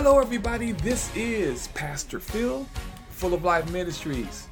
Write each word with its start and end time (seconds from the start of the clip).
Hello, 0.00 0.20
everybody. 0.20 0.70
This 0.70 1.10
is 1.16 1.66
Pastor 1.74 2.20
Phil, 2.20 2.64
Full 3.10 3.34
of 3.34 3.42
Life 3.42 3.68
Ministries. 3.72 4.46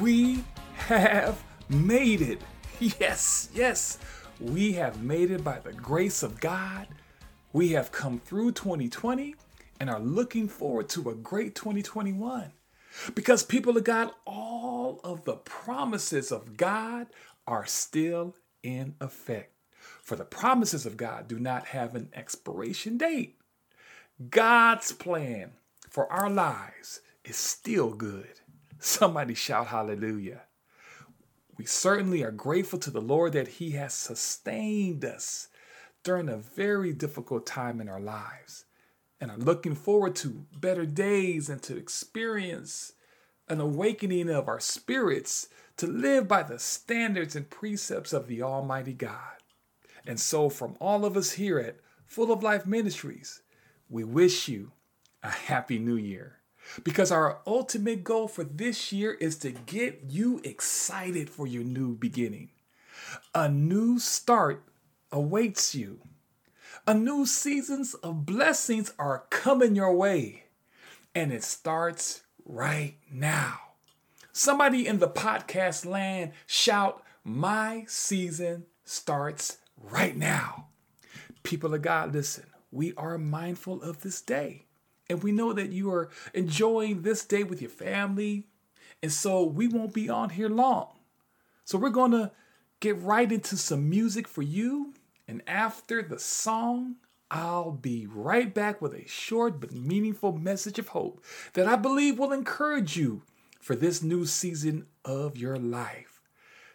We 0.00 0.42
have 0.74 1.40
made 1.68 2.20
it. 2.20 2.42
Yes, 2.98 3.48
yes, 3.54 3.98
we 4.40 4.72
have 4.72 5.00
made 5.00 5.30
it 5.30 5.44
by 5.44 5.60
the 5.60 5.72
grace 5.72 6.24
of 6.24 6.40
God. 6.40 6.88
We 7.52 7.68
have 7.68 7.92
come 7.92 8.18
through 8.18 8.52
2020 8.52 9.36
and 9.78 9.88
are 9.88 10.00
looking 10.00 10.48
forward 10.48 10.88
to 10.88 11.10
a 11.10 11.14
great 11.14 11.54
2021. 11.54 12.50
Because, 13.14 13.44
people 13.44 13.76
of 13.76 13.84
God, 13.84 14.10
all 14.26 14.98
of 15.04 15.24
the 15.24 15.36
promises 15.36 16.32
of 16.32 16.56
God 16.56 17.06
are 17.46 17.66
still 17.66 18.34
in 18.64 18.96
effect. 19.00 19.54
For 20.02 20.16
the 20.16 20.24
promises 20.24 20.84
of 20.86 20.96
God 20.96 21.28
do 21.28 21.38
not 21.38 21.66
have 21.66 21.94
an 21.94 22.08
expiration 22.14 22.98
date. 22.98 23.38
God's 24.30 24.92
plan 24.92 25.52
for 25.88 26.10
our 26.12 26.30
lives 26.30 27.00
is 27.24 27.36
still 27.36 27.92
good. 27.94 28.40
Somebody 28.78 29.34
shout 29.34 29.68
hallelujah. 29.68 30.42
We 31.56 31.64
certainly 31.66 32.22
are 32.22 32.32
grateful 32.32 32.78
to 32.80 32.90
the 32.90 33.00
Lord 33.00 33.32
that 33.34 33.48
He 33.48 33.72
has 33.72 33.94
sustained 33.94 35.04
us 35.04 35.48
during 36.02 36.28
a 36.28 36.36
very 36.36 36.92
difficult 36.92 37.46
time 37.46 37.80
in 37.80 37.88
our 37.88 38.00
lives 38.00 38.64
and 39.20 39.30
are 39.30 39.38
looking 39.38 39.74
forward 39.74 40.16
to 40.16 40.46
better 40.58 40.84
days 40.84 41.48
and 41.48 41.62
to 41.62 41.76
experience 41.76 42.92
an 43.48 43.60
awakening 43.60 44.28
of 44.28 44.48
our 44.48 44.60
spirits 44.60 45.48
to 45.76 45.86
live 45.86 46.26
by 46.26 46.42
the 46.42 46.58
standards 46.58 47.36
and 47.36 47.48
precepts 47.50 48.12
of 48.12 48.26
the 48.26 48.42
Almighty 48.42 48.92
God. 48.92 49.36
And 50.06 50.18
so, 50.18 50.48
from 50.48 50.76
all 50.80 51.04
of 51.04 51.16
us 51.16 51.32
here 51.32 51.58
at 51.58 51.76
Full 52.04 52.32
of 52.32 52.42
Life 52.42 52.66
Ministries, 52.66 53.42
we 53.92 54.02
wish 54.04 54.48
you 54.48 54.72
a 55.22 55.28
happy 55.28 55.78
new 55.78 55.96
year. 55.96 56.38
Because 56.82 57.12
our 57.12 57.40
ultimate 57.46 58.02
goal 58.02 58.26
for 58.26 58.42
this 58.42 58.90
year 58.90 59.12
is 59.12 59.36
to 59.38 59.50
get 59.50 60.04
you 60.08 60.40
excited 60.44 61.28
for 61.28 61.46
your 61.46 61.62
new 61.62 61.94
beginning. 61.94 62.48
A 63.34 63.48
new 63.48 63.98
start 63.98 64.64
awaits 65.10 65.74
you. 65.74 66.00
A 66.86 66.94
new 66.94 67.26
seasons 67.26 67.92
of 67.94 68.24
blessings 68.24 68.94
are 68.98 69.24
coming 69.28 69.76
your 69.76 69.94
way. 69.94 70.44
And 71.14 71.30
it 71.30 71.44
starts 71.44 72.22
right 72.46 72.94
now. 73.12 73.58
Somebody 74.32 74.86
in 74.86 75.00
the 75.00 75.08
podcast 75.08 75.84
land 75.84 76.32
shout, 76.46 77.02
My 77.24 77.84
season 77.86 78.64
starts 78.84 79.58
right 79.76 80.16
now. 80.16 80.68
People 81.42 81.74
of 81.74 81.82
God, 81.82 82.14
listen 82.14 82.44
we 82.72 82.94
are 82.96 83.18
mindful 83.18 83.82
of 83.82 84.00
this 84.00 84.20
day. 84.20 84.64
And 85.08 85.22
we 85.22 85.30
know 85.30 85.52
that 85.52 85.70
you 85.70 85.92
are 85.92 86.08
enjoying 86.32 87.02
this 87.02 87.24
day 87.24 87.44
with 87.44 87.60
your 87.60 87.70
family. 87.70 88.46
And 89.02 89.12
so 89.12 89.44
we 89.44 89.68
won't 89.68 89.92
be 89.92 90.08
on 90.08 90.30
here 90.30 90.48
long. 90.48 90.88
So 91.64 91.78
we're 91.78 91.90
going 91.90 92.12
to 92.12 92.32
get 92.80 92.98
right 93.00 93.30
into 93.30 93.56
some 93.56 93.88
music 93.88 94.26
for 94.26 94.42
you. 94.42 94.94
And 95.28 95.42
after 95.46 96.02
the 96.02 96.18
song, 96.18 96.96
I'll 97.30 97.72
be 97.72 98.06
right 98.06 98.52
back 98.52 98.82
with 98.82 98.94
a 98.94 99.06
short 99.06 99.60
but 99.60 99.72
meaningful 99.72 100.32
message 100.32 100.78
of 100.78 100.88
hope 100.88 101.24
that 101.52 101.66
I 101.66 101.76
believe 101.76 102.18
will 102.18 102.32
encourage 102.32 102.96
you 102.96 103.22
for 103.60 103.76
this 103.76 104.02
new 104.02 104.26
season 104.26 104.86
of 105.04 105.36
your 105.36 105.56
life. 105.56 106.20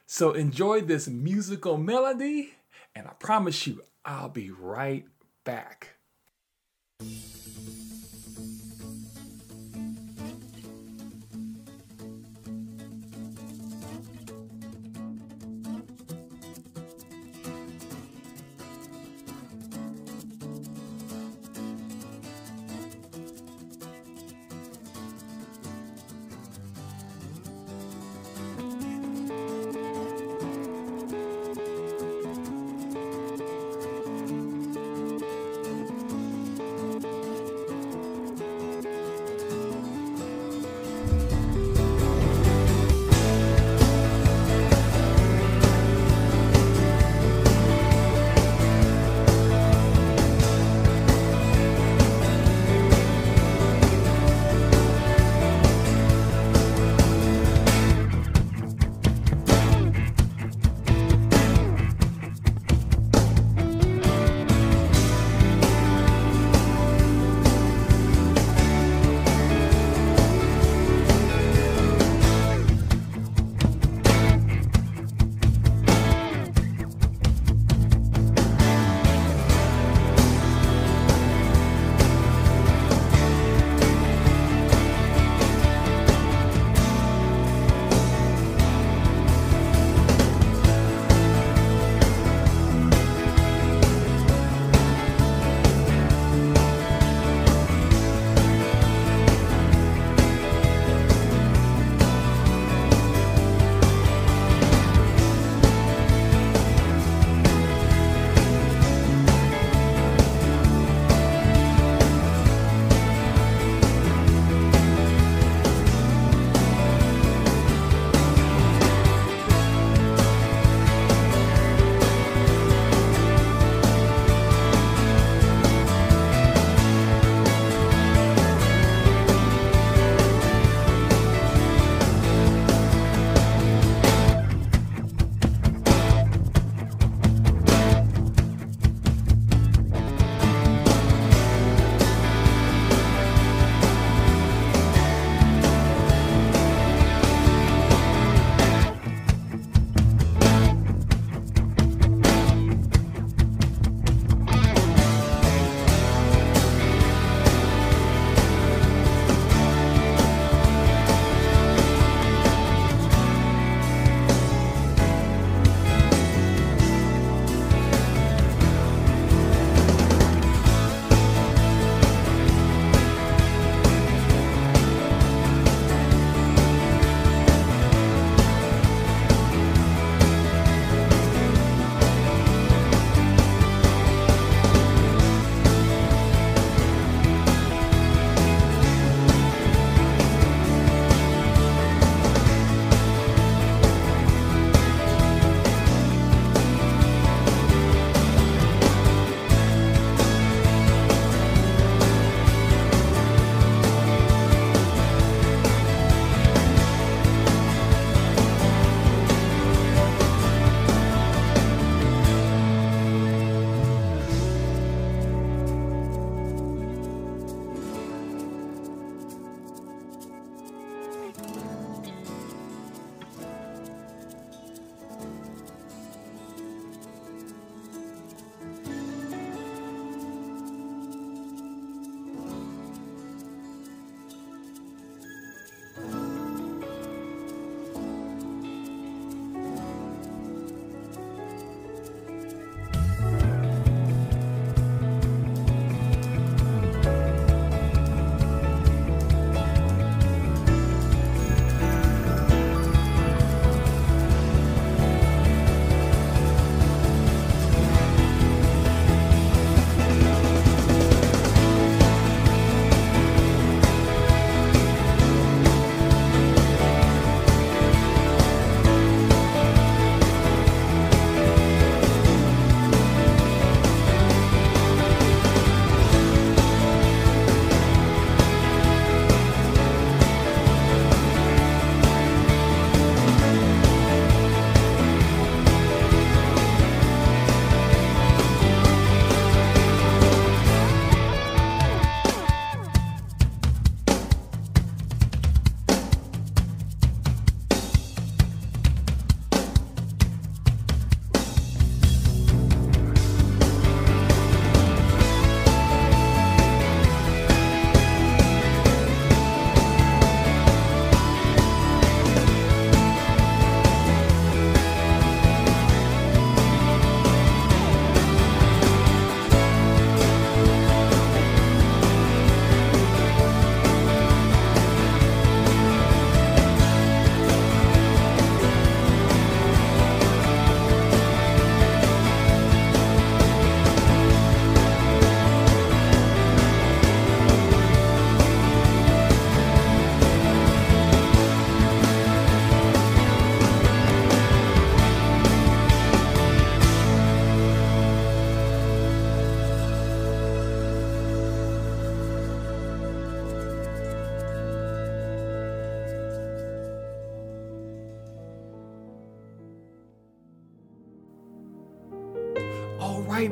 So 0.06 0.32
enjoy 0.32 0.82
this 0.82 1.08
musical 1.08 1.78
melody, 1.78 2.54
and 2.96 3.08
I 3.08 3.12
promise 3.20 3.68
you, 3.68 3.84
I'll 4.06 4.30
be 4.30 4.52
right 4.52 5.06
back. 5.44 5.97
Right, 7.00 7.87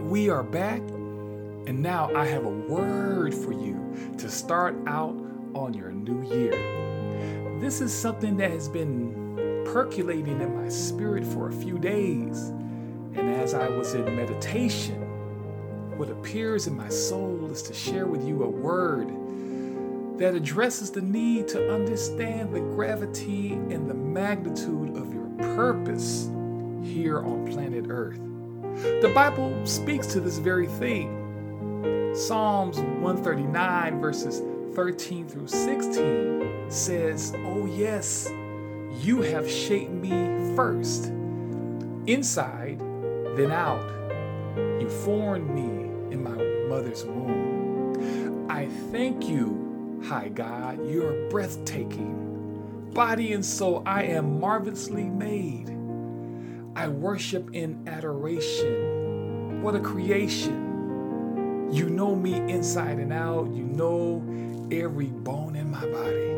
we 0.06 0.30
are 0.30 0.44
back. 0.44 0.81
And 1.68 1.81
now 1.81 2.13
I 2.16 2.25
have 2.28 2.46
a 2.46 2.50
word 2.50 3.34
for 3.34 3.52
you 3.52 4.13
to 4.19 4.30
start 4.30 4.75
out 4.86 5.16
on 5.56 5.74
your 5.74 5.92
new 5.92 6.22
year. 6.32 6.51
This 7.60 7.82
is 7.82 7.91
something 7.91 8.38
that 8.38 8.51
has 8.51 8.70
been 8.70 9.63
percolating 9.65 10.39
in 10.39 10.62
my 10.62 10.70
spirit 10.70 11.25
for 11.25 11.50
a 11.50 11.53
few 11.53 11.79
days. 11.79 12.50
And 13.15 13.32
as 13.41 13.56
I 13.56 13.68
was 13.68 13.96
in 13.96 14.06
meditation, 14.15 15.01
what 15.98 16.12
appears 16.12 16.68
in 16.68 16.77
my 16.77 16.89
soul 16.89 17.50
is 17.51 17.63
to 17.63 17.74
share 17.74 18.06
with 18.06 18.24
you 18.27 18.44
a 18.44 18.50
word 18.50 19.10
that 20.20 20.36
addresses 20.36 20.91
the 20.91 21.01
need 21.01 21.48
to 21.48 21.74
understand 21.74 22.53
the 22.53 22.60
gravity 22.60 23.53
and 23.53 23.89
the 23.89 23.96
magnitude 23.96 24.96
of 24.96 25.12
your 25.12 25.25
purpose 25.56 26.29
here 26.84 27.24
on 27.24 27.48
planet 27.51 27.86
Earth. 27.89 28.20
The 28.75 29.12
Bible 29.15 29.65
speaks 29.65 30.08
to 30.08 30.20
this 30.20 30.38
very 30.38 30.67
thing. 30.67 32.13
Psalms 32.13 32.77
139, 32.77 34.01
verses 34.01 34.41
13 34.75 35.27
through 35.29 35.48
16 35.48 36.65
says, 36.70 37.34
Oh, 37.38 37.65
yes, 37.67 38.29
you 39.00 39.22
have 39.22 39.50
shaped 39.50 39.91
me 39.91 40.55
first, 40.55 41.05
inside, 42.05 42.79
then 43.38 43.51
out. 43.51 43.89
You 44.82 44.89
formed 44.89 45.50
me 45.50 46.13
in 46.13 46.22
my 46.22 46.36
mother's 46.67 47.05
womb. 47.05 48.48
I 48.50 48.67
thank 48.91 49.27
you, 49.27 50.01
high 50.05 50.29
God, 50.29 50.86
you're 50.89 51.29
breathtaking. 51.29 52.91
Body 52.94 53.32
and 53.34 53.46
soul, 53.46 53.84
I 53.86 54.03
am 54.03 54.39
marvelously 54.39 55.05
made. 55.05 55.75
I 56.77 56.89
worship 56.89 57.51
in 57.53 57.88
adoration. 57.88 59.62
What 59.62 59.75
a 59.75 59.79
creation. 59.79 61.70
You 61.72 61.89
know 61.89 62.13
me 62.13 62.36
inside 62.51 62.98
and 62.98 63.13
out. 63.13 63.50
You 63.53 63.63
know 63.63 64.22
every 64.70 65.08
bone 65.08 65.55
in 65.55 65.72
my 65.72 65.86
body. 65.86 66.36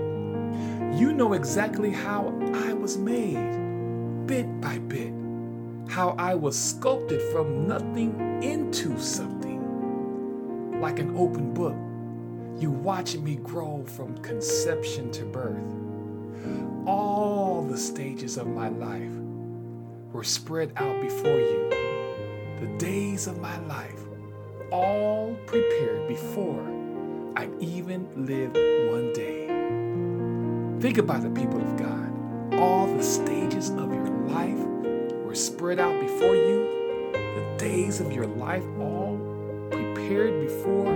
You 0.96 1.12
know 1.14 1.34
exactly 1.34 1.90
how 1.90 2.32
I 2.54 2.74
was 2.74 3.00
made, 3.00 4.28
bit 4.28 4.62
by 4.62 4.78
bit, 4.78 5.12
how 5.90 6.16
I 6.20 6.36
was 6.36 6.56
sculpted 6.58 7.22
from 7.32 7.68
nothing 7.68 8.44
into 8.44 9.00
something. 9.00 10.80
Like 10.80 11.00
an 11.00 11.18
open 11.18 11.52
book, 11.56 11.76
you 12.62 12.70
watch 12.70 13.18
me 13.18 13.38
grow 13.38 13.84
from 13.86 14.16
conception 14.20 15.12
to 15.14 15.26
birth. 15.26 15.74
All 16.86 17.64
the 17.64 17.78
stages 17.78 18.38
of 18.38 18.46
my 18.46 18.70
life 18.70 19.27
were 20.18 20.24
spread 20.24 20.74
out 20.78 21.00
before 21.00 21.40
you. 21.40 21.70
The 22.60 22.66
days 22.80 23.28
of 23.28 23.40
my 23.40 23.56
life, 23.68 24.02
all 24.72 25.36
prepared 25.46 26.08
before 26.08 26.66
I 27.36 27.48
even 27.60 28.10
lived 28.26 28.58
one 28.92 29.14
day. 29.14 29.46
Think 30.82 30.98
about 30.98 31.22
the 31.22 31.30
people 31.30 31.62
of 31.62 31.78
God. 31.78 32.60
All 32.60 32.88
the 32.88 33.04
stages 33.04 33.70
of 33.70 33.94
your 33.94 34.10
life 34.26 34.58
were 35.24 35.36
spread 35.36 35.78
out 35.78 36.02
before 36.02 36.36
you. 36.36 37.12
The 37.14 37.56
days 37.60 38.02
of 38.02 38.12
your 38.12 38.26
life, 38.26 38.64
all 38.80 39.20
prepared 39.70 40.42
before 40.42 40.88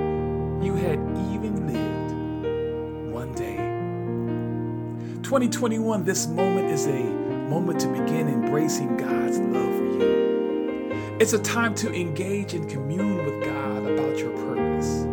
you 0.63 0.73
had 0.73 0.97
even 1.31 1.67
lived 1.67 3.13
one 3.13 3.31
day. 3.35 3.57
2021, 5.21 6.05
this 6.05 6.25
moment 6.25 6.71
is 6.71 6.87
a 6.87 7.20
moment 7.51 7.81
to 7.81 7.87
begin 7.89 8.29
embracing 8.29 8.95
God's 8.95 9.37
love 9.37 9.75
for 9.75 9.83
you. 9.83 11.17
It's 11.19 11.33
a 11.33 11.39
time 11.39 11.75
to 11.75 11.93
engage 11.93 12.53
and 12.53 12.69
commune 12.69 13.25
with 13.25 13.43
God 13.43 13.85
about 13.85 14.17
your 14.17 14.31
purpose. 14.31 15.05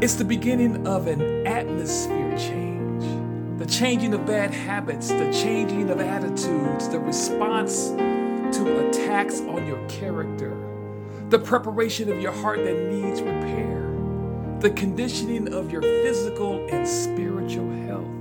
It's 0.00 0.14
the 0.14 0.24
beginning 0.24 0.86
of 0.86 1.08
an 1.08 1.44
atmosphere 1.48 2.38
change, 2.38 3.58
the 3.58 3.66
changing 3.66 4.14
of 4.14 4.24
bad 4.24 4.54
habits, 4.54 5.08
the 5.08 5.32
changing 5.32 5.90
of 5.90 6.00
attitudes, 6.00 6.88
the 6.90 7.00
response 7.00 7.88
to 7.88 8.88
attacks 8.88 9.40
on 9.40 9.66
your 9.66 9.84
character, 9.88 10.56
the 11.28 11.40
preparation 11.40 12.08
of 12.08 12.20
your 12.20 12.30
heart 12.30 12.62
that 12.62 12.88
needs 12.88 13.20
repair, 13.20 13.80
the 14.60 14.70
conditioning 14.70 15.52
of 15.52 15.72
your 15.72 15.82
physical 15.82 16.64
and 16.70 16.86
spiritual 16.86 17.68
health, 17.84 18.17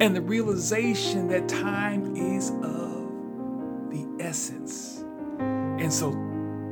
and 0.00 0.16
the 0.16 0.20
realization 0.20 1.28
that 1.28 1.48
time 1.48 2.16
is 2.16 2.50
of 2.50 3.90
the 3.90 4.06
essence. 4.20 5.04
And 5.38 5.92
so 5.92 6.10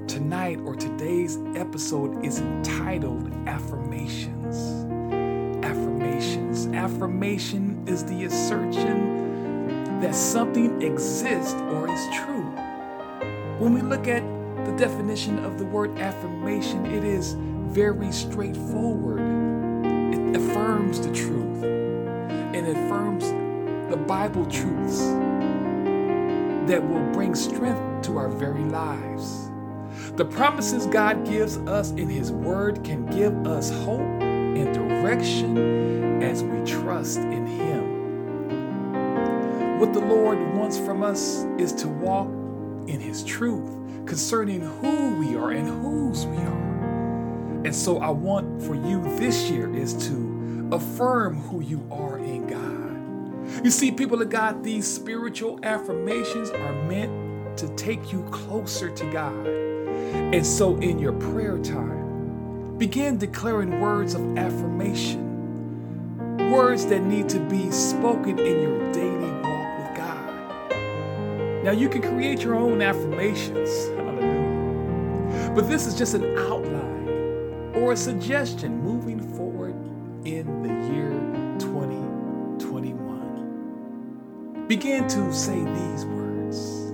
tonight 0.07 0.59
or 0.65 0.75
today's 0.75 1.39
episode 1.55 2.25
is 2.25 2.41
entitled 2.41 3.33
Affirmations. 3.47 4.85
Affirmations. 5.65 6.67
Affirmation 6.69 7.85
is 7.87 8.05
the 8.05 8.25
assertion 8.25 10.01
that 10.01 10.15
something 10.15 10.83
exists 10.83 11.55
or 11.55 11.93
is 11.93 12.07
true. 12.15 12.51
When 13.59 13.75
we 13.75 13.83
look 13.83 14.09
at 14.09 14.23
the 14.65 14.73
definition 14.77 15.45
of 15.45 15.59
the 15.59 15.67
word 15.67 15.99
affirmation, 15.99 16.87
it 16.87 17.05
is 17.05 17.35
very 17.69 18.11
straightforward. 18.11 19.21
It 20.15 20.37
affirms 20.37 21.01
the 21.01 21.13
truth 21.13 21.50
affirms 22.71 23.31
the 23.91 23.97
Bible 23.97 24.47
truths 24.47 25.01
that 26.71 26.81
will 26.89 27.05
bring 27.13 27.35
strength 27.35 28.07
to 28.07 28.17
our 28.17 28.29
very 28.29 28.65
lives. 28.65 29.51
The 30.17 30.25
promises 30.25 30.87
God 30.87 31.27
gives 31.27 31.59
us 31.59 31.91
in 31.91 32.09
His 32.09 32.31
Word 32.33 32.85
can 32.85 33.07
give 33.07 33.47
us 33.47 33.71
hope 33.71 34.01
and 34.01 34.73
direction 34.73 36.23
as 36.23 36.45
we 36.45 36.65
trust 36.65 37.19
in 37.19 37.47
Him. 37.47 37.91
What 39.81 39.93
the 39.93 40.01
Lord 40.01 40.39
wants 40.55 40.79
from 40.79 41.03
us 41.03 41.45
is 41.59 41.73
to 41.75 41.89
walk 41.89 42.29
in 42.87 43.01
His 43.01 43.25
truth 43.25 43.77
concerning 44.07 44.61
who 44.61 45.17
we 45.17 45.35
are 45.37 45.51
and 45.51 45.69
whose 45.69 46.27
we 46.27 46.37
are. 46.37 46.71
And 47.65 47.75
so 47.75 47.99
I 47.99 48.11
want 48.11 48.63
for 48.63 48.75
you 48.75 49.03
this 49.19 49.51
year 49.51 49.75
is 49.75 49.95
to 50.07 50.69
affirm 50.73 51.37
who 51.37 51.61
you 51.61 51.87
are. 51.91 52.20
You 53.63 53.71
see, 53.71 53.93
people 53.93 54.23
of 54.23 54.31
God, 54.31 54.65
these 54.65 54.91
spiritual 54.91 55.61
affirmations 55.63 56.49
are 56.49 56.73
meant 56.85 57.59
to 57.59 57.69
take 57.77 58.11
you 58.11 58.23
closer 58.31 58.89
to 58.89 59.13
God. 59.13 59.47
And 59.47 60.47
so, 60.47 60.77
in 60.79 60.99
your 60.99 61.13
prayer 61.13 61.59
time, 61.59 62.79
begin 62.79 63.19
declaring 63.19 63.79
words 63.79 64.15
of 64.15 64.39
affirmation, 64.39 65.21
words 66.51 66.87
that 66.87 67.03
need 67.03 67.29
to 67.29 67.39
be 67.39 67.71
spoken 67.71 68.39
in 68.39 68.63
your 68.63 68.93
daily 68.93 69.31
walk 69.43 69.79
with 69.79 69.95
God. 69.95 70.73
Now, 71.63 71.73
you 71.73 71.91
can 71.91 72.01
create 72.01 72.41
your 72.43 72.55
own 72.55 72.81
affirmations, 72.81 73.69
hallelujah. 73.89 75.53
But 75.55 75.69
this 75.69 75.87
is 75.87 75.95
just 75.99 76.15
an 76.15 76.25
outline 76.39 77.75
or 77.75 77.93
a 77.93 77.97
suggestion 77.97 78.83
moving 78.83 79.00
2021. 84.71 84.79
Begin 84.79 85.09
to 85.09 85.33
say 85.35 85.59
these 85.59 86.05
words. 86.07 86.93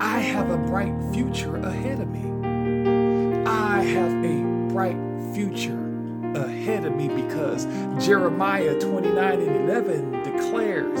I 0.00 0.20
have 0.20 0.50
a 0.50 0.56
bright 0.56 0.94
future 1.12 1.56
ahead 1.56 2.00
of 2.00 2.08
me. 2.08 3.44
I 3.46 3.82
have 3.82 4.24
a 4.24 4.72
bright 4.72 4.96
future 5.34 5.78
ahead 6.34 6.86
of 6.86 6.94
me 6.94 7.08
because 7.08 7.66
Jeremiah 8.04 8.80
29 8.80 9.40
and 9.40 9.70
11 9.70 10.22
declares, 10.22 11.00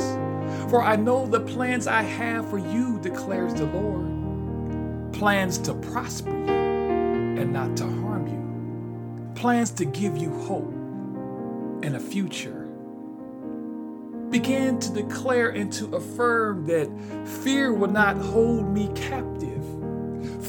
For 0.70 0.82
I 0.82 0.96
know 0.96 1.26
the 1.26 1.40
plans 1.40 1.86
I 1.86 2.02
have 2.02 2.48
for 2.50 2.58
you, 2.58 2.98
declares 3.00 3.54
the 3.54 3.64
Lord 3.66 4.06
plans 5.14 5.58
to 5.58 5.74
prosper 5.74 6.30
you 6.30 6.52
and 6.52 7.52
not 7.52 7.76
to 7.78 7.84
harm 7.84 8.26
you, 8.28 9.34
plans 9.34 9.70
to 9.72 9.84
give 9.86 10.18
you 10.18 10.30
hope 10.40 10.72
and 11.82 11.96
a 11.96 12.00
future 12.00 12.57
began 14.30 14.78
to 14.78 14.92
declare 14.92 15.50
and 15.50 15.72
to 15.72 15.94
affirm 15.96 16.66
that 16.66 16.88
fear 17.42 17.72
would 17.72 17.92
not 17.92 18.16
hold 18.16 18.68
me 18.68 18.88
captive. 18.94 19.64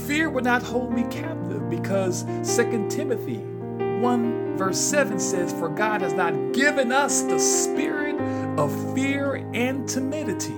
Fear 0.08 0.30
would 0.32 0.44
not 0.44 0.62
hold 0.62 0.92
me 0.92 1.04
captive 1.04 1.70
because 1.70 2.24
2 2.56 2.88
Timothy 2.90 3.38
1 3.38 4.58
verse 4.58 4.78
7 4.78 5.20
says, 5.20 5.54
For 5.54 5.70
God 5.70 6.02
has 6.02 6.14
not 6.14 6.34
given 6.54 6.92
us 6.92 7.22
the 7.24 7.40
spirit 7.40 8.20
of 8.60 8.94
fear 8.94 9.36
and 9.54 9.88
timidity, 9.88 10.58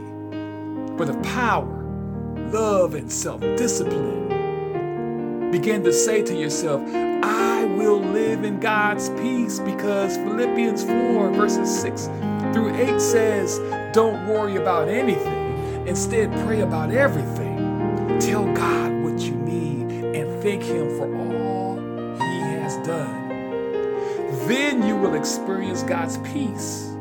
but 0.98 1.10
of 1.10 1.22
power, 1.24 1.84
love, 2.52 2.96
and 2.96 3.12
self 3.12 3.42
discipline. 3.42 4.30
Begin 5.52 5.84
to 5.84 5.92
say 5.92 6.24
to 6.24 6.34
yourself, 6.36 6.82
I 7.24 7.66
will 7.66 8.00
live 8.00 8.44
in 8.44 8.60
God's 8.60 9.10
peace 9.10 9.60
because 9.60 10.16
Philippians 10.18 10.84
4 10.84 11.32
verses 11.34 11.82
6 11.82 12.08
through 12.54 12.76
8 12.76 13.00
says, 13.00 13.60
Don't 13.94 14.28
worry 14.28 14.58
about 14.58 14.88
anything. 14.88 15.88
Instead, 15.88 16.32
pray 16.46 16.62
about 16.62 16.92
everything. 16.92 18.20
Tell 18.20 18.46
God 18.54 18.92
what 19.04 19.20
you 19.22 19.34
need 19.34 20.16
and 20.16 20.42
thank 20.44 20.64
Him 20.64 20.90
for 20.98 21.14
all 21.16 21.76
He 22.18 22.40
has 22.40 22.76
done. 22.86 23.30
Then 24.48 24.86
you 24.86 24.96
will 24.96 25.16
experience 25.16 25.84
God's 25.84 26.18
peace, 26.20 26.92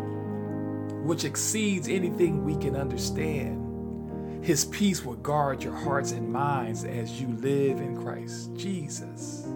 which 1.02 1.24
exceeds 1.24 1.88
anything 1.88 2.44
we 2.44 2.56
can 2.56 2.76
understand. 2.76 4.44
His 4.44 4.64
peace 4.64 5.04
will 5.04 5.16
guard 5.16 5.62
your 5.62 5.74
hearts 5.74 6.12
and 6.12 6.32
minds 6.32 6.84
as 6.84 7.20
you 7.20 7.28
live 7.28 7.78
in 7.78 8.02
Christ 8.02 8.56
Jesus. 8.56 9.46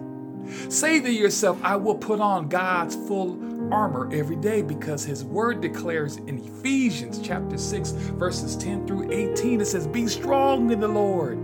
Say 0.69 0.99
to 0.99 1.11
yourself, 1.11 1.59
I 1.63 1.75
will 1.75 1.95
put 1.95 2.19
on 2.19 2.49
God's 2.49 2.95
full 2.95 3.35
armor 3.71 4.09
every 4.11 4.35
day 4.35 4.61
because 4.61 5.03
his 5.03 5.23
word 5.23 5.61
declares 5.61 6.17
in 6.17 6.39
Ephesians 6.39 7.19
chapter 7.19 7.57
6 7.57 7.91
verses 7.91 8.55
10 8.55 8.87
through 8.87 9.11
18 9.11 9.61
it 9.61 9.65
says 9.65 9.87
be 9.87 10.07
strong 10.07 10.71
in 10.71 10.79
the 10.79 10.87
Lord 10.87 11.37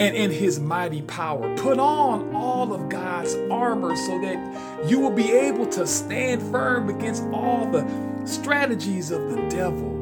and 0.00 0.16
in 0.16 0.30
his 0.30 0.58
mighty 0.58 1.02
power. 1.02 1.56
Put 1.56 1.78
on 1.78 2.34
all 2.34 2.72
of 2.72 2.88
God's 2.88 3.34
armor 3.50 3.94
so 3.94 4.20
that 4.20 4.88
you 4.88 4.98
will 4.98 5.12
be 5.12 5.30
able 5.30 5.66
to 5.66 5.86
stand 5.86 6.42
firm 6.50 6.88
against 6.88 7.22
all 7.32 7.70
the 7.70 7.86
strategies 8.24 9.10
of 9.10 9.30
the 9.30 9.36
devil. 9.48 9.92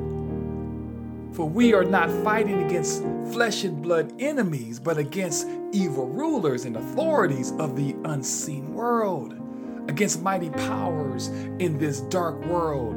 For 1.33 1.49
we 1.49 1.75
are 1.75 1.85
not 1.85 2.11
fighting 2.23 2.63
against 2.63 3.03
flesh 3.33 3.65
and 3.65 3.83
blood 3.83 4.13
enemies, 4.19 4.79
but 4.79 4.99
against 4.99 5.49
evil 5.73 6.07
rulers 6.07 6.65
and 6.65 6.77
authorities 6.77 7.53
of 7.59 7.77
the 7.77 7.95
unseen 8.05 8.75
world, 8.75 9.35
against 9.89 10.23
mighty 10.23 10.51
powers 10.51 11.29
in 11.59 11.79
this 11.79 12.01
dark 12.03 12.45
world, 12.45 12.95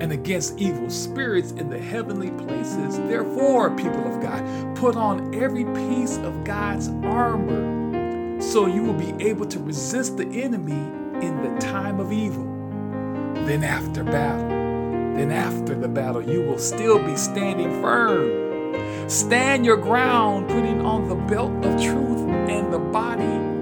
and 0.00 0.12
against 0.12 0.58
evil 0.58 0.90
spirits 0.90 1.52
in 1.52 1.70
the 1.70 1.78
heavenly 1.78 2.30
places. 2.30 2.98
Therefore, 2.98 3.70
people 3.76 4.06
of 4.12 4.20
God, 4.20 4.76
put 4.76 4.96
on 4.96 5.34
every 5.34 5.64
piece 5.64 6.16
of 6.18 6.44
God's 6.44 6.88
armor 7.04 8.40
so 8.42 8.66
you 8.66 8.82
will 8.82 8.94
be 8.94 9.14
able 9.24 9.46
to 9.46 9.60
resist 9.60 10.16
the 10.16 10.26
enemy 10.42 10.72
in 11.24 11.42
the 11.42 11.60
time 11.60 12.00
of 12.00 12.12
evil. 12.12 12.44
Then, 13.46 13.62
after 13.62 14.02
battle, 14.02 14.48
then 14.48 15.30
after 15.30 15.74
the 15.74 15.88
battle, 15.88 16.22
you 16.22 16.42
will 16.42 16.58
still 16.58 16.98
be 16.98 17.16
standing 17.16 17.80
firm. 17.80 19.08
Stand 19.08 19.64
your 19.64 19.76
ground, 19.76 20.48
putting 20.48 20.84
on 20.84 21.08
the 21.08 21.14
belt 21.14 21.52
of 21.64 21.80
truth 21.80 22.28
and 22.50 22.72
the 22.72 22.78
body 22.78 23.61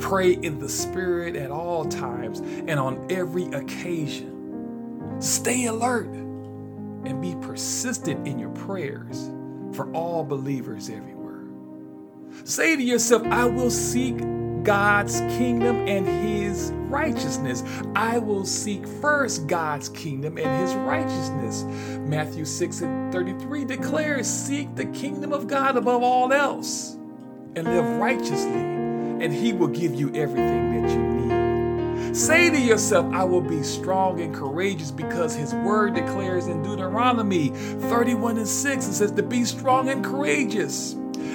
Pray 0.00 0.32
in 0.32 0.58
the 0.58 0.68
Spirit 0.68 1.36
at 1.36 1.50
all 1.50 1.84
times 1.84 2.40
and 2.40 2.80
on 2.80 3.06
every 3.10 3.44
occasion. 3.46 5.20
Stay 5.20 5.66
alert 5.66 6.08
and 7.04 7.20
be 7.20 7.36
persistent 7.40 8.26
in 8.26 8.38
your 8.38 8.50
prayers 8.50 9.30
for 9.72 9.90
all 9.92 10.24
believers 10.24 10.88
everywhere. 10.88 11.44
Say 12.44 12.76
to 12.76 12.82
yourself, 12.82 13.22
I 13.26 13.44
will 13.44 13.70
seek 13.70 14.18
God's 14.62 15.20
kingdom 15.20 15.88
and 15.88 16.06
his 16.06 16.72
righteousness. 16.72 17.62
I 17.94 18.18
will 18.18 18.44
seek 18.44 18.86
first 18.86 19.46
God's 19.46 19.88
kingdom 19.90 20.38
and 20.38 20.60
his 20.62 20.74
righteousness. 20.74 21.64
Matthew 22.00 22.44
6 22.44 22.80
and 22.82 23.12
33 23.12 23.64
declares, 23.64 24.26
Seek 24.26 24.74
the 24.74 24.86
kingdom 24.86 25.32
of 25.32 25.46
God 25.46 25.76
above 25.76 26.02
all 26.02 26.32
else 26.32 26.96
and 27.56 27.64
live 27.64 27.98
righteously, 27.98 28.79
and 29.20 29.32
he 29.32 29.52
will 29.52 29.68
give 29.68 29.94
you 29.94 30.12
everything 30.14 30.82
that 30.82 30.90
you 30.90 30.98
need. 30.98 32.16
Say 32.16 32.50
to 32.50 32.58
yourself, 32.58 33.12
I 33.12 33.22
will 33.24 33.40
be 33.40 33.62
strong 33.62 34.20
and 34.20 34.34
courageous 34.34 34.90
because 34.90 35.34
his 35.34 35.54
word 35.54 35.94
declares 35.94 36.48
in 36.48 36.62
Deuteronomy 36.62 37.48
31 37.48 38.38
and 38.38 38.48
6, 38.48 38.86
it 38.86 38.92
says 38.92 39.12
to 39.12 39.22
be 39.22 39.44
strong 39.44 39.88
and 39.88 40.04
courageous 40.04 40.94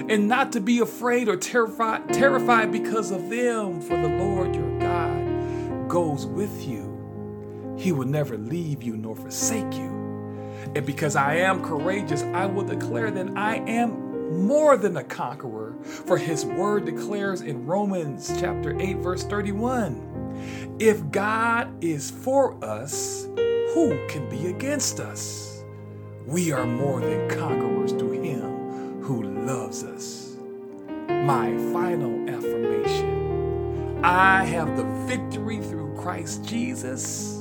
and 0.10 0.28
not 0.28 0.52
to 0.52 0.60
be 0.60 0.80
afraid 0.80 1.30
or 1.30 1.38
terrified, 1.38 2.14
terrified 2.14 2.72
because 2.72 3.12
of 3.12 3.30
them, 3.30 3.82
for 3.82 3.96
the 3.96 4.10
Lord 4.10 4.56
your 4.56 4.80
God 4.80 5.88
goes 5.88 6.26
with 6.26 6.68
you. 6.68 7.76
He 7.78 7.92
will 7.92 8.08
never 8.08 8.38
leave 8.38 8.84
you 8.84 8.98
nor 8.98 9.16
forsake 9.16 9.74
you. 9.74 9.94
And 10.76 10.86
because 10.86 11.16
I 11.16 11.36
am 11.38 11.64
courageous, 11.64 12.24
I 12.24 12.46
will 12.46 12.64
declare 12.64 13.12
that 13.12 13.38
I 13.38 13.58
am 13.58 14.05
more 14.32 14.78
than 14.78 14.98
a 14.98 15.04
conqueror. 15.04 15.76
For 15.84 16.18
his 16.18 16.46
word 16.46 16.86
declares 16.86 17.42
in 17.42 17.66
Romans 17.66 18.34
chapter 18.40 18.80
8, 18.80 18.98
verse 18.98 19.24
31 19.24 20.76
If 20.80 21.10
God 21.12 21.72
is 21.84 22.12
for 22.12 22.64
us, 22.64 23.28
who 23.74 23.98
can 24.08 24.30
be 24.30 24.48
against 24.48 25.00
us? 25.00 25.64
We 26.26 26.52
are 26.52 26.66
more 26.66 27.02
than 27.02 27.30
conquerors 27.30 27.92
through 27.92 28.22
him 28.22 29.02
who 29.02 29.24
loves 29.24 29.84
us. 29.84 30.38
My 31.08 31.56
final 31.72 32.30
affirmation 32.30 33.16
I 34.06 34.44
have 34.44 34.78
the 34.78 34.84
victory 35.08 35.60
through 35.62 35.96
Christ 35.96 36.46
Jesus. 36.46 37.40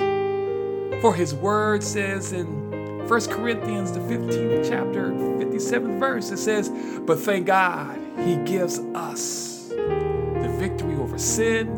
For 1.01 1.15
his 1.15 1.35
word 1.35 1.83
says 1.83 2.33
in 2.33 2.64
1 3.09 3.27
Corinthians, 3.27 3.93
the 3.93 4.01
15th 4.01 4.67
chapter, 4.67 5.11
57th 5.11 6.01
verse, 6.01 6.31
it 6.31 6.39
says, 6.39 6.71
But 7.01 7.21
thank 7.21 7.47
God 7.47 8.01
he 8.19 8.37
gives 8.37 8.79
us 8.95 9.69
the 9.69 10.57
victory 10.59 10.95
over 10.95 11.19
sin 11.19 11.69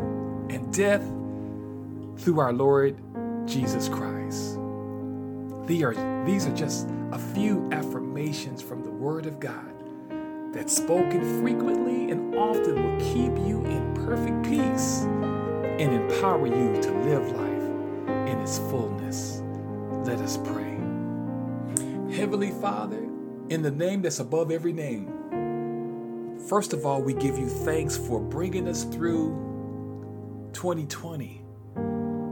and 0.49 0.73
death 0.73 1.01
through 2.17 2.39
our 2.39 2.53
Lord 2.53 2.97
Jesus 3.45 3.89
Christ. 3.89 4.57
These 5.67 5.83
are, 5.83 6.23
these 6.25 6.47
are 6.47 6.55
just 6.55 6.87
a 7.11 7.19
few 7.19 7.67
affirmations 7.73 8.61
from 8.61 8.83
the 8.83 8.91
Word 8.91 9.25
of 9.25 9.41
God 9.41 9.73
that 10.53 10.69
spoken 10.69 11.41
frequently 11.41 12.09
and 12.09 12.35
often 12.35 12.75
will 12.75 12.99
keep 13.13 13.33
you 13.45 13.65
in 13.65 13.93
perfect 14.05 14.43
peace 14.43 15.01
and 15.01 15.93
empower 15.93 16.47
you 16.47 16.81
to 16.81 16.91
live 17.03 17.31
life 17.33 18.27
in 18.29 18.39
its 18.39 18.59
fullness. 18.59 19.41
Let 20.05 20.19
us 20.21 20.37
pray. 20.37 20.76
Heavenly 22.17 22.49
Father, 22.49 23.07
in 23.49 23.61
the 23.61 23.69
name 23.69 24.01
that's 24.01 24.17
above 24.17 24.49
every 24.49 24.73
name, 24.73 26.39
first 26.49 26.73
of 26.73 26.83
all, 26.83 26.99
we 26.99 27.13
give 27.13 27.37
you 27.37 27.47
thanks 27.47 27.95
for 27.95 28.19
bringing 28.19 28.67
us 28.67 28.85
through 28.85 29.29
2020 30.53 31.43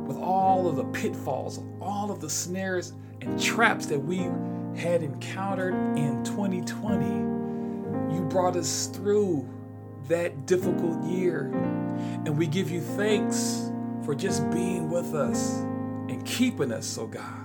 with 0.08 0.18
all 0.18 0.68
of 0.68 0.76
the 0.76 0.86
pitfalls, 0.86 1.60
all 1.80 2.10
of 2.10 2.20
the 2.20 2.32
snares 2.32 2.94
and 3.22 3.40
traps 3.40 3.86
that 3.86 4.00
we 4.00 4.28
had 4.76 5.04
encountered 5.04 5.76
in 5.96 6.24
2020 6.24 7.06
you 8.16 8.26
brought 8.28 8.56
us 8.56 8.88
through 8.88 9.48
that 10.08 10.48
difficult 10.48 11.04
year. 11.04 11.52
And 12.26 12.36
we 12.36 12.48
give 12.48 12.72
you 12.72 12.82
thanks 12.82 13.70
for 14.04 14.16
just 14.16 14.50
being 14.50 14.90
with 14.90 15.14
us 15.14 15.60
and 16.10 16.26
keeping 16.26 16.72
us, 16.72 16.98
oh 16.98 17.06
God. 17.06 17.45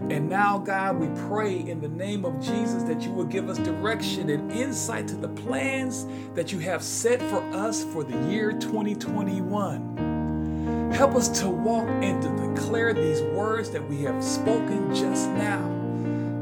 And 0.00 0.28
now, 0.28 0.58
God, 0.58 0.98
we 0.98 1.08
pray 1.28 1.58
in 1.58 1.80
the 1.80 1.88
name 1.88 2.24
of 2.24 2.40
Jesus 2.40 2.84
that 2.84 3.02
you 3.02 3.10
will 3.10 3.24
give 3.24 3.48
us 3.48 3.58
direction 3.58 4.30
and 4.30 4.52
insight 4.52 5.08
to 5.08 5.16
the 5.16 5.26
plans 5.28 6.06
that 6.34 6.52
you 6.52 6.60
have 6.60 6.80
set 6.82 7.20
for 7.22 7.42
us 7.52 7.82
for 7.84 8.04
the 8.04 8.16
year 8.30 8.52
2021. 8.52 10.92
Help 10.92 11.16
us 11.16 11.28
to 11.40 11.48
walk 11.48 11.88
and 11.88 12.22
to 12.22 12.28
declare 12.54 12.94
these 12.94 13.22
words 13.34 13.70
that 13.70 13.86
we 13.88 14.02
have 14.02 14.22
spoken 14.22 14.94
just 14.94 15.28
now 15.30 15.58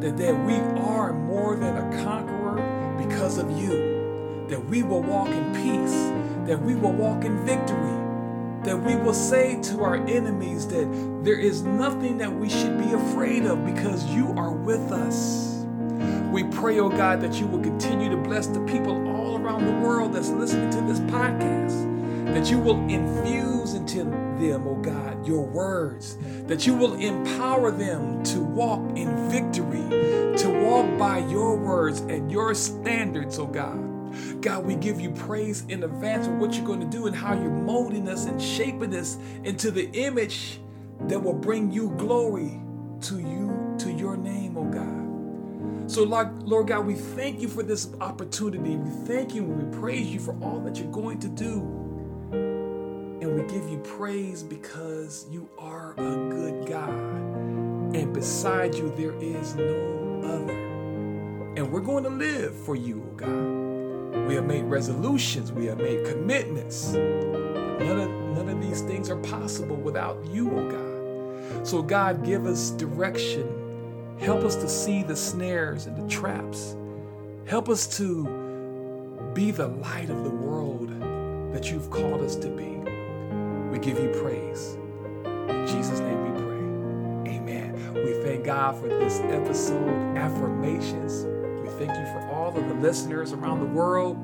that, 0.01 0.19
that 0.19 0.35
we 0.45 0.57
are 0.81 1.13
more 1.13 1.57
than 1.57 1.77
a 1.77 2.05
conqueror 2.05 2.57
because 2.99 3.39
of 3.39 3.51
you. 3.59 3.95
That 4.49 4.65
we 4.67 4.83
will 4.83 5.03
walk 5.03 5.29
in 5.29 5.55
peace, 5.55 5.95
that 6.47 6.61
we 6.63 6.75
will 6.77 6.93
walk 6.93 7.25
in 7.25 7.45
victory, 7.45 8.06
that 8.67 8.77
we 8.77 8.97
will 8.97 9.15
say 9.15 9.61
to 9.63 9.83
our 9.83 9.95
enemies 9.95 10.67
that 10.67 11.23
there 11.23 11.39
is 11.39 11.63
nothing 11.63 12.19
that 12.19 12.33
we 12.33 12.49
should 12.49 12.77
be 12.77 12.93
afraid 12.93 13.47
of 13.47 13.65
because 13.65 14.05
you 14.07 14.35
are 14.37 14.51
with 14.51 14.91
us. 14.91 15.65
We 16.33 16.43
pray, 16.45 16.81
oh 16.81 16.89
God, 16.89 17.21
that 17.21 17.35
you 17.35 17.47
will 17.47 17.63
continue 17.63 18.11
to 18.11 18.17
bless 18.17 18.49
the 18.49 18.61
people 18.67 19.09
all 19.17 19.39
around 19.39 19.65
the 19.65 19.87
world 19.87 20.13
that's 20.13 20.31
listening 20.31 20.71
to 20.71 20.81
this 20.81 20.99
podcast, 21.01 22.35
that 22.35 22.51
you 22.51 22.59
will 22.59 22.81
infuse 22.89 23.75
into 23.75 24.03
them, 24.05 24.67
oh 24.67 24.75
God, 24.83 25.25
your 25.25 25.47
words, 25.47 26.19
that 26.47 26.67
you 26.67 26.75
will 26.75 26.95
empower 26.95 27.71
them 27.71 28.23
to 28.25 28.41
walk 28.41 28.81
in 28.97 29.31
victory, 29.31 30.37
to 30.37 30.49
walk 30.65 30.99
by 30.99 31.19
your 31.19 31.57
words 31.57 32.01
and 32.01 32.33
your 32.33 32.53
standards, 32.53 33.39
oh 33.39 33.47
God. 33.47 33.96
God, 34.41 34.65
we 34.65 34.75
give 34.77 35.01
you 35.01 35.11
praise 35.11 35.65
in 35.69 35.83
advance 35.83 36.27
for 36.27 36.35
what 36.37 36.55
you're 36.55 36.67
going 36.67 36.81
to 36.81 36.87
do 36.87 37.07
and 37.07 37.17
how 37.17 37.35
you're 37.35 37.51
molding 37.51 38.09
us 38.09 38.27
and 38.27 38.41
shaping 38.41 38.95
us 38.95 39.19
into 39.45 39.71
the 39.71 39.91
image 39.93 40.61
that 41.03 41.19
will 41.19 41.35
bring 41.35 41.71
you 41.71 41.91
glory 41.99 42.61
to 43.03 43.19
you, 43.19 43.75
to 43.79 43.93
your 43.93 44.17
name, 44.17 44.57
oh 44.57 44.65
God. 44.65 45.91
So, 45.91 46.03
Lord, 46.03 46.67
God, 46.67 46.85
we 46.85 46.95
thank 46.95 47.41
you 47.41 47.49
for 47.49 47.63
this 47.63 47.91
opportunity. 48.01 48.77
We 48.77 48.91
thank 49.07 49.35
you 49.35 49.45
and 49.45 49.71
we 49.71 49.79
praise 49.79 50.07
you 50.09 50.19
for 50.19 50.37
all 50.43 50.59
that 50.61 50.77
you're 50.77 50.91
going 50.91 51.21
to 51.21 51.29
do. 51.29 51.61
And 53.21 53.35
we 53.35 53.43
give 53.43 53.69
you 53.71 53.79
praise 53.79 54.43
because 54.43 55.27
you 55.31 55.49
are 55.59 55.93
a 55.93 56.31
good 56.31 56.67
God. 56.67 56.91
And 57.95 58.13
beside 58.13 58.75
you, 58.75 58.93
there 58.97 59.15
is 59.21 59.55
no 59.55 60.23
other. 60.25 60.53
And 61.57 61.71
we're 61.71 61.81
going 61.81 62.05
to 62.05 62.11
live 62.11 62.55
for 62.55 62.75
you, 62.75 63.07
oh 63.09 63.15
God. 63.15 63.76
We 64.27 64.35
have 64.35 64.47
made 64.47 64.65
resolutions, 64.65 65.53
we 65.53 65.67
have 65.67 65.79
made 65.79 66.07
commitments. 66.07 66.93
None 66.93 68.01
of, 68.01 68.11
none 68.37 68.49
of 68.49 68.61
these 68.61 68.81
things 68.83 69.11
are 69.11 69.17
possible 69.17 69.77
without 69.77 70.25
you, 70.27 70.51
oh 70.51 70.71
God. 70.71 71.67
So, 71.67 71.83
God, 71.83 72.25
give 72.25 72.47
us 72.47 72.71
direction 72.71 73.67
Help 74.21 74.45
us 74.45 74.57
to 74.57 74.69
see 74.69 75.03
the 75.03 75.15
snares 75.15 75.87
and 75.87 75.97
the 75.97 76.09
traps. 76.09 76.75
Help 77.47 77.69
us 77.69 77.87
to 77.99 78.25
be 79.35 79.51
the 79.51 79.69
light 79.69 80.09
of 80.09 80.25
the 80.25 80.31
world 80.31 80.89
that 81.53 81.71
you've 81.71 81.91
called 81.91 82.23
us 82.23 82.35
to 82.37 82.49
be. 82.49 82.77
We 83.71 83.79
give 83.79 83.99
you 83.99 84.09
praise. 84.21 84.79
In 85.25 85.67
Jesus' 85.67 86.01
name 86.01 86.33
we 86.33 86.41
pray. 86.41 87.37
Amen. 87.37 87.95
We 87.95 88.15
thank 88.25 88.45
God 88.45 88.81
for 88.81 88.89
this 88.89 89.21
episode, 89.21 90.17
affirmations. 90.17 91.25
We 91.63 91.69
thank 91.79 91.91
you 91.91 92.07
for 92.13 92.26
all 92.37 92.55
of 92.55 92.69
the 92.69 92.75
listeners 92.75 93.33
around 93.33 93.61
the 93.61 93.67
world. 93.67 94.19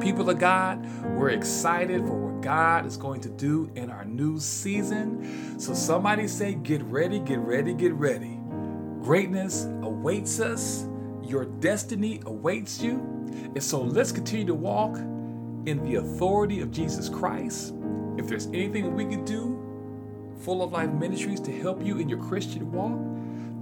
People 0.00 0.28
of 0.28 0.40
God, 0.40 0.84
we're 1.16 1.30
excited 1.30 2.00
for 2.00 2.14
what 2.14 2.42
God 2.42 2.84
is 2.84 2.96
going 2.96 3.20
to 3.20 3.28
do 3.28 3.70
in 3.76 3.90
our 3.90 4.04
new 4.04 4.40
season. 4.40 5.60
So 5.60 5.72
somebody 5.72 6.26
say, 6.26 6.54
get 6.54 6.82
ready, 6.82 7.20
get 7.20 7.38
ready, 7.38 7.74
get 7.74 7.92
ready. 7.94 8.40
Greatness 9.02 9.64
awaits 9.82 10.40
us, 10.40 10.86
your 11.22 11.44
destiny 11.44 12.20
awaits 12.26 12.82
you. 12.82 12.94
And 13.54 13.62
so 13.62 13.80
let's 13.80 14.10
continue 14.10 14.46
to 14.46 14.54
walk 14.54 14.96
in 14.96 15.80
the 15.84 15.96
authority 15.96 16.60
of 16.60 16.72
Jesus 16.72 17.08
Christ. 17.08 17.72
If 18.18 18.26
there's 18.26 18.46
anything 18.48 18.94
we 18.94 19.04
can 19.04 19.24
do, 19.24 19.60
Full 20.40 20.60
of 20.60 20.72
Life 20.72 20.90
Ministries, 20.90 21.38
to 21.40 21.52
help 21.60 21.84
you 21.84 21.98
in 21.98 22.08
your 22.08 22.18
Christian 22.18 22.72
walk, 22.72 22.98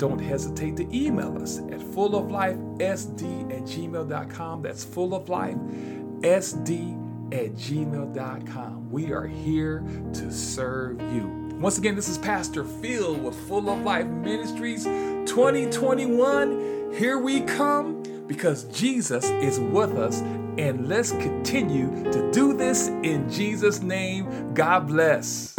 don't 0.00 0.18
hesitate 0.18 0.76
to 0.78 0.96
email 0.96 1.36
us 1.42 1.58
at 1.58 1.78
fulloflifesd 1.78 3.52
at 3.52 3.64
gmail.com. 3.64 4.62
That's 4.62 4.82
fulloflifesd 4.82 7.32
at 7.32 7.54
gmail.com. 7.54 8.90
We 8.90 9.12
are 9.12 9.26
here 9.26 9.84
to 10.14 10.32
serve 10.32 11.02
you. 11.12 11.26
Once 11.60 11.76
again, 11.76 11.96
this 11.96 12.08
is 12.08 12.16
Pastor 12.16 12.64
Phil 12.64 13.14
with 13.16 13.34
Full 13.46 13.68
of 13.68 13.82
Life 13.82 14.06
Ministries 14.06 14.84
2021. 14.84 16.94
Here 16.94 17.18
we 17.18 17.42
come 17.42 18.02
because 18.26 18.64
Jesus 18.64 19.26
is 19.26 19.60
with 19.60 19.98
us, 19.98 20.22
and 20.56 20.88
let's 20.88 21.12
continue 21.12 22.10
to 22.10 22.32
do 22.32 22.56
this 22.56 22.88
in 22.88 23.28
Jesus' 23.28 23.82
name. 23.82 24.54
God 24.54 24.86
bless. 24.86 25.54